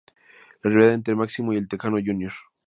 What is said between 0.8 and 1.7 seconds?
entre Máximo y El